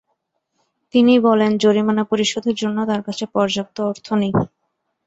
[0.93, 4.33] তিনি বলেন, জরিমানা পরিশোধের জন্য তাঁর কাছে পর্যাপ্ত অর্থ অর্থ নেই।